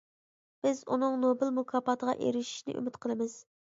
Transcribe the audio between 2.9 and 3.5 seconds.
قىلىمىز.